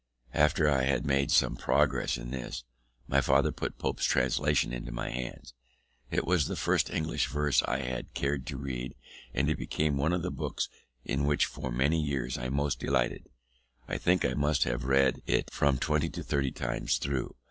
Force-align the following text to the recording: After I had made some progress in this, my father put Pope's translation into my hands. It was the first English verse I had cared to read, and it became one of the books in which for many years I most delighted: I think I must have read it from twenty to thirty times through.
After 0.33 0.67
I 0.67 0.85
had 0.85 1.05
made 1.05 1.29
some 1.29 1.55
progress 1.55 2.17
in 2.17 2.31
this, 2.31 2.63
my 3.07 3.21
father 3.21 3.51
put 3.51 3.77
Pope's 3.77 4.03
translation 4.03 4.73
into 4.73 4.91
my 4.91 5.11
hands. 5.11 5.53
It 6.09 6.25
was 6.25 6.47
the 6.47 6.55
first 6.55 6.89
English 6.89 7.27
verse 7.27 7.61
I 7.67 7.81
had 7.83 8.15
cared 8.15 8.47
to 8.47 8.57
read, 8.57 8.95
and 9.31 9.47
it 9.47 9.59
became 9.59 9.97
one 9.97 10.11
of 10.11 10.23
the 10.23 10.31
books 10.31 10.69
in 11.05 11.25
which 11.27 11.45
for 11.45 11.71
many 11.71 12.01
years 12.01 12.35
I 12.35 12.49
most 12.49 12.79
delighted: 12.79 13.29
I 13.87 13.99
think 13.99 14.25
I 14.25 14.33
must 14.33 14.63
have 14.63 14.85
read 14.85 15.21
it 15.27 15.51
from 15.51 15.77
twenty 15.77 16.09
to 16.09 16.23
thirty 16.23 16.49
times 16.51 16.97
through. 16.97 17.35